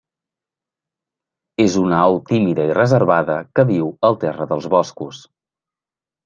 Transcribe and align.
És 1.65 1.75
una 1.81 1.99
au 2.05 2.17
tímida 2.29 2.65
i 2.71 2.71
reservada, 2.79 3.37
que 3.59 3.67
viu 3.73 3.93
al 4.11 4.19
terra 4.25 4.49
dels 4.55 4.69
boscos. 4.77 5.23